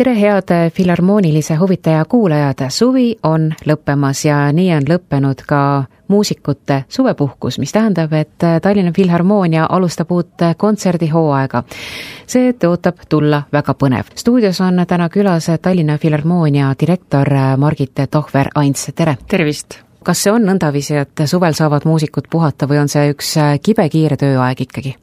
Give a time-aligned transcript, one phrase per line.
[0.00, 5.58] tere, head Filharmoonilise huvitaja kuulajad, suvi on lõppemas ja nii on lõppenud ka
[6.08, 11.62] muusikute suvepuhkus, mis tähendab, et Tallinna Filharmoonia alustab uut kontserdihooaega.
[12.26, 14.08] see tõotab tulla väga põnev.
[14.14, 19.18] stuudios on täna külas Tallinna Filharmoonia direktor Margit Tohver-Ants, tere!
[19.28, 19.78] tervist!
[20.04, 24.60] kas see on nõndaviisi, et suvel saavad muusikud puhata või on see üks kibekiire tööaeg
[24.60, 24.96] ikkagi?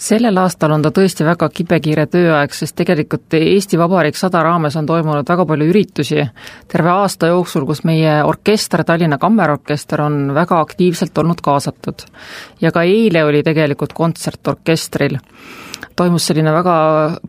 [0.00, 4.88] Sellel aastal on ta tõesti väga kibekiire tööaeg, sest tegelikult Eesti Vabariik sada raames on
[4.88, 6.22] toimunud väga palju üritusi
[6.70, 12.06] terve aasta jooksul, kus meie orkester, Tallinna Kammerorkester on väga aktiivselt olnud kaasatud.
[12.60, 15.18] ja ka eile oli tegelikult kontsert orkestril.
[15.96, 16.76] toimus selline väga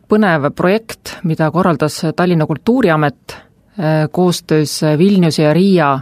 [0.08, 5.92] põnev projekt, mida korraldas Tallinna Kultuuriamet eh, koostöös Vilniuse ja Riia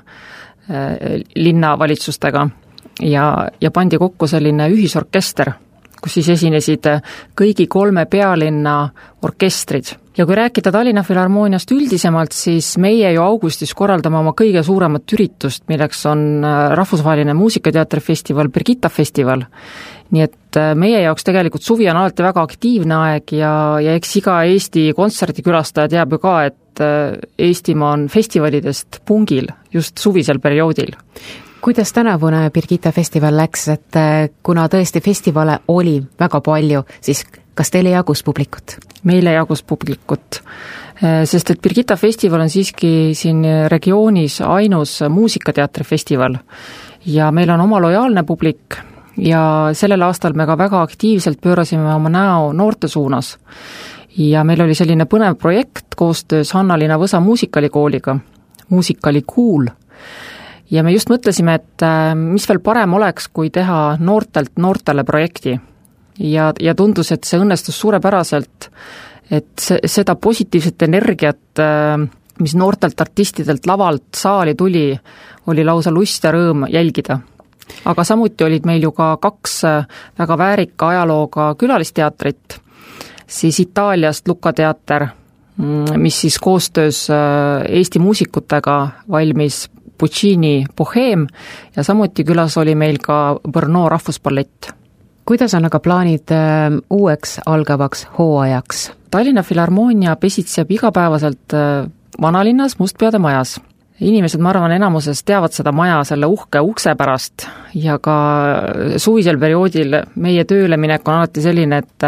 [0.69, 2.49] eh, linnavalitsustega
[3.01, 5.53] ja, ja pandi kokku selline ühisorkester
[6.03, 6.87] kus siis esinesid
[7.39, 8.77] kõigi kolme pealinna
[9.23, 9.97] orkestrid.
[10.17, 15.65] ja kui rääkida Tallinna Filharmooniast üldisemalt, siis meie ju augustis korraldame oma kõige suuremat üritust,
[15.69, 19.45] milleks on äh, rahvusvaheline muusikateatrifestival Birgitta festival.
[20.11, 24.17] nii et äh, meie jaoks tegelikult suvi on alati väga aktiivne aeg ja, ja eks
[24.23, 30.97] iga Eesti kontserdikülastaja teab ju ka, et äh, Eestimaa on festivalidest pungil just suvisel perioodil
[31.61, 37.71] kuidas tänavune Birgitta festival läks, et äh, kuna tõesti festivale oli väga palju, siis kas
[37.71, 38.79] teile jagus publikut?
[39.05, 40.43] meile jagus publikut,
[41.05, 46.39] äh, sest et Birgitta festival on siiski siin regioonis ainus muusikateatrifestival
[47.07, 48.77] ja meil on oma lojaalne publik
[49.17, 53.39] ja sellel aastal me ka väga aktiivselt pöörasime oma näo noorte suunas.
[54.17, 58.17] ja meil oli selline põnev projekt koostöös Hanna-Liina Võsa muusikalikooliga,
[58.69, 59.67] Muusikali Cool
[60.71, 65.59] ja me just mõtlesime, et äh, mis veel parem oleks, kui teha noortelt noortele projekti.
[66.19, 68.71] ja, ja tundus, et see õnnestus suurepäraselt,
[69.31, 71.97] et see, seda positiivset energiat, äh,
[72.41, 74.95] mis noortelt artistidelt lavalt saali tuli,
[75.47, 77.21] oli lausa lust ja rõõm jälgida.
[77.85, 79.87] aga samuti olid meil ju ka kaks äh,
[80.19, 82.61] väga väärika ajalooga külalisteatrit,
[83.27, 85.07] siis Itaaliast Luka teater,
[85.57, 87.09] mm, mis siis koostöös
[87.69, 89.69] Eesti muusikutega valmis
[90.01, 91.27] Puccini Boheem
[91.77, 94.73] ja samuti külas oli meil ka Brno rahvusballett.
[95.25, 98.93] kuidas on aga plaanid äh, uueks algavaks hooajaks?
[99.11, 101.91] Tallinna Filharmoonia pesitseb igapäevaselt äh,
[102.21, 103.61] vanalinnas Mustpeade majas
[104.01, 107.45] inimesed, ma arvan, enamuses teavad seda maja selle uhke ukse pärast
[107.77, 108.17] ja ka
[109.01, 112.07] suvisel perioodil meie tööleminek on alati selline, et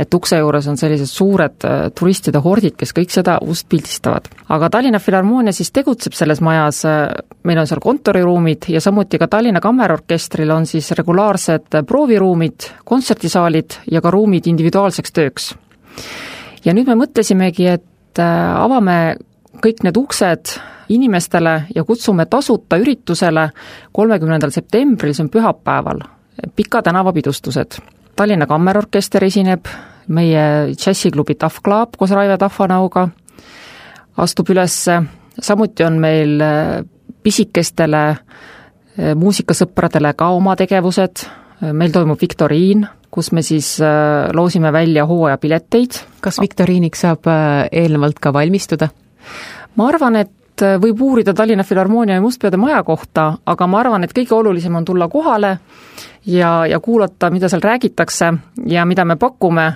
[0.00, 4.28] et ukse juures on sellised suured äh, turistide hordid, kes kõik seda ust pildistavad.
[4.48, 7.08] aga Tallinna Filharmoonia siis tegutseb selles majas, äh,
[7.48, 14.00] meil on seal kontoriruumid ja samuti ka Tallinna Kammerorkestril on siis regulaarsed prooviruumid, kontserdisaalid ja
[14.04, 15.54] ka ruumid individuaalseks tööks.
[16.64, 19.16] ja nüüd me mõtlesimegi, et äh, avame
[19.62, 20.56] kõik need uksed
[20.90, 23.50] inimestele ja kutsume tasuta üritusele
[23.92, 26.02] kolmekümnendal septembril, see on pühapäeval,
[26.56, 27.76] Pika tänava pidustused.
[28.16, 29.68] Tallinna Kammerorkester esineb,
[30.08, 33.08] meie džässiklubi Tough Club koos Raive Tahvanauga
[34.20, 34.76] astub üles,
[35.40, 36.80] samuti on meil äh,
[37.22, 41.26] pisikestele äh, muusikasõpradele ka oma tegevused,
[41.76, 46.00] meil toimub viktoriin, kus me siis äh, loosime välja hooajapileteid.
[46.20, 47.28] kas viktoriiniks saab
[47.72, 48.90] eelnevalt ka valmistuda?
[49.76, 54.04] Ma arvan, et äh, võib uurida Tallinna Filharmoonia ja Mustpeade Maja kohta, aga ma arvan,
[54.04, 55.56] et kõige olulisem on tulla kohale
[56.26, 58.32] ja, ja kuulata, mida seal räägitakse
[58.66, 59.72] ja mida me pakume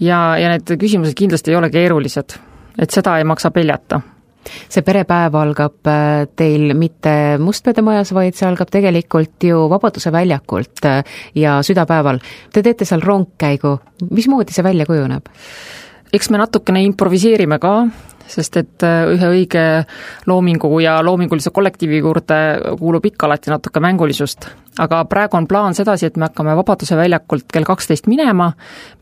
[0.00, 2.38] ja, ja need küsimused kindlasti ei ole keerulised.
[2.78, 4.00] et seda ei maksa peljata
[4.48, 10.84] see perepäev algab äh, teil mitte Mustpeade majas, vaid see algab tegelikult ju Vabaduse väljakult
[10.88, 11.02] äh,
[11.34, 12.20] ja südapäeval.
[12.52, 13.76] Te teete seal rongkäigu,
[14.10, 15.28] mismoodi see välja kujuneb?
[16.08, 17.72] eks me natukene improviseerime ka,
[18.28, 19.64] sest et äh, ühe õige
[20.28, 22.38] loomingu ja loomingulise kollektiivi juurde
[22.78, 24.48] kuulub ikka alati natuke mängulisust.
[24.78, 28.52] aga praegu on plaan sedasi, et me hakkame Vabaduse väljakult kell kaksteist minema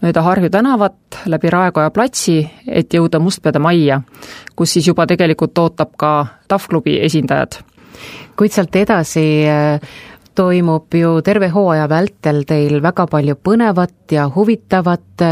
[0.03, 4.01] mööda Harju tänavat, läbi Raekoja platsi, et jõuda Mustpeade majja,
[4.57, 6.13] kus siis juba tegelikult ootab ka
[6.49, 7.61] TAF klubi esindajad.
[8.37, 9.81] kuid sealt edasi äh,
[10.37, 15.27] toimub ju terve hooaja vältel teil väga palju põnevat ja huvitavat,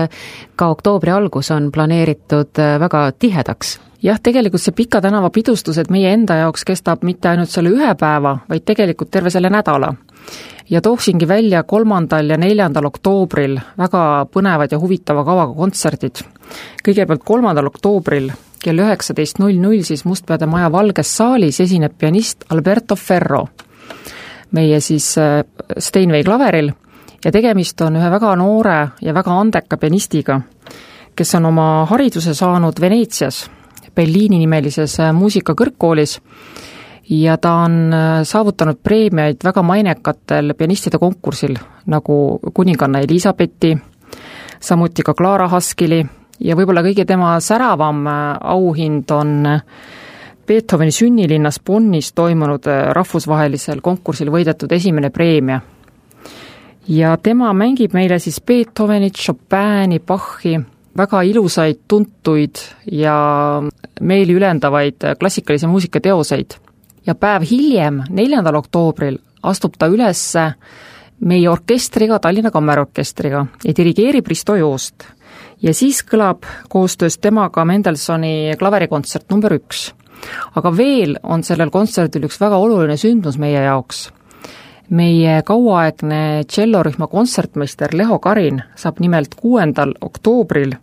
[0.57, 6.39] ka oktoobri algus on planeeritud väga tihedaks jah, tegelikult see Pika tänava pidustused meie enda
[6.43, 9.95] jaoks kestab mitte ainult selle ühe päeva, vaid tegelikult terve selle nädala.
[10.71, 16.25] ja tooksingi välja kolmandal ja neljandal oktoobril väga põnevad ja huvitava kavaga kontserdid.
[16.85, 18.31] kõigepealt kolmandal oktoobril
[18.65, 23.49] kell üheksateist null null siis Mustpeade Maja Valges saalis esineb pianist Alberto Ferro,
[24.55, 25.43] meie siis äh,
[25.79, 26.71] Steinway klaveril
[27.25, 30.41] ja tegemist on ühe väga noore ja väga andeka pianistiga,
[31.17, 33.45] kes on oma hariduse saanud Veneetsias,
[33.95, 36.19] Bellini nimelises äh, muusikakõrgkoolis
[37.15, 41.57] ja ta on äh, saavutanud preemiaid väga mainekatel pianistide konkursil,
[41.91, 42.19] nagu
[42.55, 43.75] kuninganna Elizabethi,
[44.61, 46.05] samuti ka Clara Haskili
[46.41, 48.07] ja võib-olla kõige tema säravam
[48.41, 49.37] auhind on
[50.47, 55.61] Beethoveni sünnilinnas Bonnis toimunud rahvusvahelisel konkursil võidetud esimene preemia.
[56.89, 60.61] ja tema mängib meile siis Beethovenit, Chopini, Bachi,
[60.97, 62.61] väga ilusaid, tuntuid
[62.93, 63.63] ja
[64.01, 66.55] meeliülendavaid klassikalise muusika teoseid
[67.07, 70.23] ja päev hiljem, neljandal oktoobril, astub ta üles
[71.25, 75.05] meie orkestriga, Tallinna Kammerorkestriga ja dirigeerib Risto Joost.
[75.63, 79.93] ja siis kõlab koostöös temaga Mendelssohni klaverikontsert number üks.
[80.55, 84.11] Aga veel on sellel kontserdil üks väga oluline sündmus meie jaoks.
[84.91, 90.75] meie kauaaegne tšellorühma kontsertmeister Leho Karin saab nimelt kuuendal oktoobril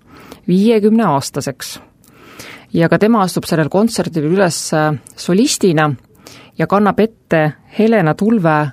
[0.48, 1.80] viiekümne aastaseks
[2.74, 4.72] ja ka tema astub sellel kontserdil üles
[5.16, 5.92] solistina
[6.58, 8.72] ja kannab ette Helena Tulve äh,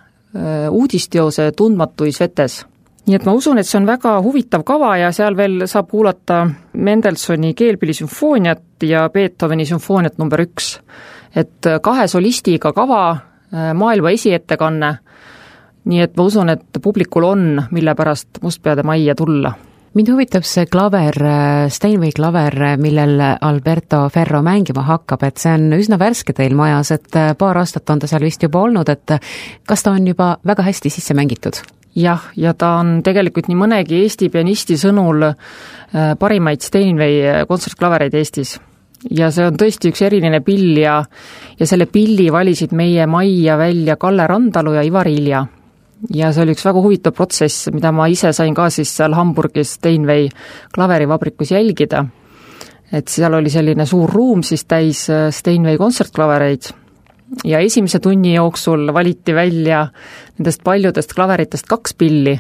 [0.71, 2.67] uudisteose Tundmatuis vetes.
[3.09, 6.43] Nii et ma usun, et see on väga huvitav kava ja seal veel saab kuulata
[6.77, 10.79] Mendelssohni keelpillisümfooniat ja Beethoveni sümfooniat number üks.
[11.37, 13.11] et äh, kahe solistiga kava,
[13.53, 14.93] äh, maailma esiettekanne,
[15.89, 19.55] nii et ma usun, et publikul on, mille pärast Mustpeade majja tulla
[19.97, 21.17] mind huvitab see klaver,
[21.73, 27.19] Steinway klaver, millel Alberto Ferro mängima hakkab, et see on üsna värske teil majas, et
[27.39, 29.17] paar aastat on ta seal vist juba olnud, et
[29.67, 31.59] kas ta on juba väga hästi sisse mängitud?
[31.97, 35.37] Jah, ja ta on tegelikult nii mõnegi Eesti pianisti sõnul äh,
[36.19, 38.59] parimaid Steinway kontsertklavereid Eestis.
[39.15, 40.99] Ja see on tõesti üks eriline pill ja
[41.59, 45.45] ja selle pilli valisid meie majja välja Kalle Randalu ja Ivar Ilja.
[46.15, 49.77] Ja see oli üks väga huvitav protsess, mida ma ise sain ka siis seal Hamburgis
[49.79, 50.29] Steinway
[50.75, 52.05] klaverivabrikus jälgida.
[52.93, 56.73] et seal oli selline suur ruum siis täis äh, Steinway kontsertklavereid
[57.45, 59.87] ja esimese tunni jooksul valiti välja
[60.39, 62.39] nendest paljudest klaveritest kaks pilli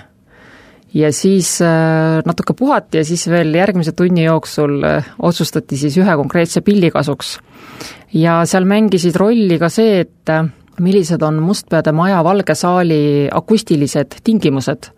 [0.95, 6.17] ja siis äh, natuke puhati ja siis veel järgmise tunni jooksul äh, otsustati siis ühe
[6.17, 7.39] konkreetse pilli kasuks.
[8.15, 10.33] ja seal mängisid rolli ka see, et
[10.81, 14.91] millised on Mustpeade maja Valge saali akustilised tingimused.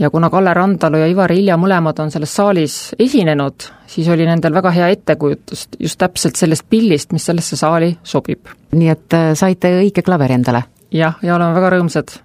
[0.00, 4.54] Ja kuna Kalle Randalu ja Ivar Ilja mõlemad on selles saalis esinenud, siis oli nendel
[4.56, 8.48] väga hea ettekujutus just täpselt sellest pillist, mis sellesse saali sobib.
[8.72, 10.64] nii et äh, saite õige klaveri endale?
[10.90, 12.16] jah, ja oleme väga rõõmsad.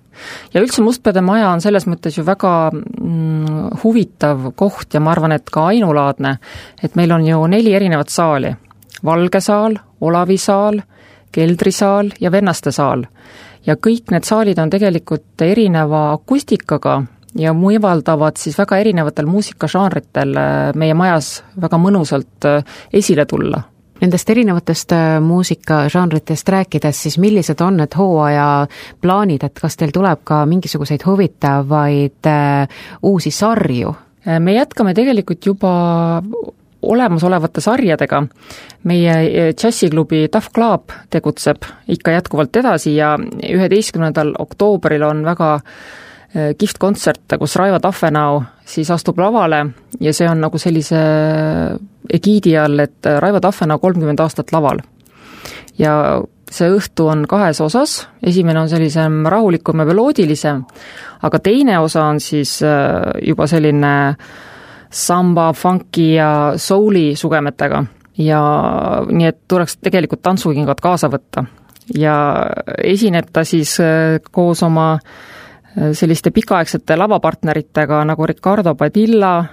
[0.53, 5.35] ja üldse Mustpeade maja on selles mõttes ju väga mm, huvitav koht ja ma arvan,
[5.35, 6.37] et ka ainulaadne,
[6.83, 8.55] et meil on ju neli erinevat saali.
[9.03, 10.79] valge saal, Olavi saal,
[11.31, 13.05] keldrisaal ja vennastesaal.
[13.65, 17.01] ja kõik need saalid on tegelikult erineva akustikaga
[17.39, 23.63] ja võimaldavad siis väga erinevatel muusikažanritel äh, meie majas väga mõnusalt äh, esile tulla
[23.95, 28.47] Nendest erinevatest äh, muusikažanritest rääkides, siis millised on need hooaja
[29.01, 32.31] plaanid, et kas teil tuleb ka mingisuguseid huvitavaid
[33.03, 33.95] uusi sarju?
[34.41, 35.71] me jätkame tegelikult juba
[36.81, 38.23] olemasolevate sarjadega.
[38.83, 43.15] meie džässiklubi Tough Club tegutseb ikka jätkuvalt edasi ja
[43.49, 49.61] üheteistkümnendal oktoobril on väga e, kihvt kontsert, kus Raivo Taffenau siis astub lavale
[50.03, 50.99] ja see on nagu sellise
[52.11, 54.81] egiidi all, et Raivo Taffenau kolmkümmend aastat laval.
[55.77, 55.93] ja
[56.51, 60.65] see õhtu on kahes osas, esimene on sellisem rahulikum ja meloodilisem,
[61.25, 62.75] aga teine osa on siis e,
[63.25, 64.27] juba selline äh,
[64.95, 67.83] samba, funki ja souli sugemetega
[68.17, 68.41] ja
[69.11, 71.45] nii, et tuleks tegelikult tantsukingad kaasa võtta.
[71.93, 72.15] ja
[72.83, 75.34] esineb ta siis äh, koos oma äh,
[75.75, 79.43] selliste pikaaegsete lavapartneritega nagu Ricardo Padilla,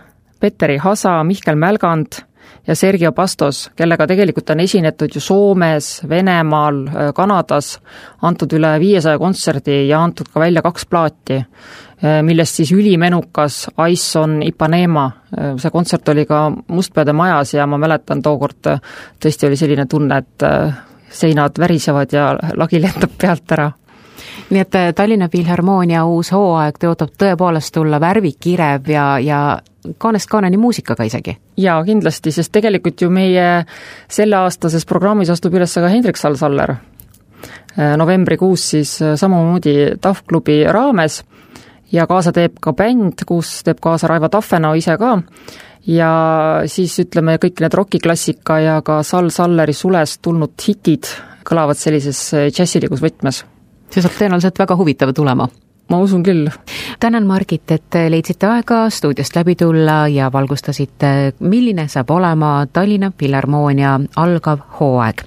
[0.41, 2.23] Petteri Hasa, Mihkel Mälgand
[2.67, 7.79] ja Sergio Pastos, kellega tegelikult on esinetud ju Soomes, Venemaal, äh, Kanadas,
[8.23, 11.41] antud üle viiesaja kontserdi ja antud ka välja kaks plaati.
[12.03, 17.67] Äh, millest siis ülimenukas Ice on Ipanema, äh, see kontsert oli ka Mustpeade majas ja
[17.67, 18.81] ma mäletan, tookord äh,
[19.23, 20.49] tõesti oli selline tunne, et
[21.13, 23.71] seinad värisevad ja lagi lendab pealt ära
[24.51, 29.43] nii et Tallinna Filharmoonia uus hooaeg tõotab tõepoolest tulla värvikirev ja, ja
[29.99, 31.37] kaanest kaaneni muusikaga isegi?
[31.57, 33.65] jaa, kindlasti, sest tegelikult ju meie
[34.11, 36.77] selleaastases programmis astub üles ka Hendrik Sall-Saller
[37.97, 41.23] novembrikuus siis samamoodi TAF klubi raames
[41.93, 45.17] ja kaasa teeb ka bänd, kus teeb kaasa Raivo Taffenau ise ka
[45.89, 46.11] ja
[46.71, 51.11] siis ütleme, kõik need rokiklassika ja ka Sal Salleri sulest tulnud hitid
[51.49, 52.21] kõlavad sellises
[52.55, 53.43] džässilikus võtmes.
[53.93, 55.49] See saab tõenäoliselt väga huvitav tulema
[55.93, 56.49] ma usun küll.
[57.01, 64.01] tänan, Margit, et leidsite aega stuudiost läbi tulla ja valgustasite, milline saab olema Tallinna Filharmoonia
[64.17, 65.23] algav hooaeg.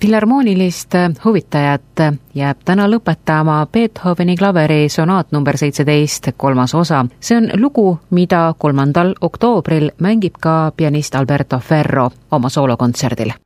[0.00, 0.94] Filharmoonilist
[1.24, 2.02] huvitajat
[2.34, 7.06] jääb täna lõpetama Beethoveni klaveri sonaat number seitseteist, kolmas osa.
[7.20, 13.45] see on lugu, mida kolmandal oktoobril mängib ka pianist Alberto Ferro oma soolokontserdil